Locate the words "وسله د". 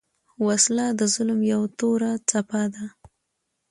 0.45-1.01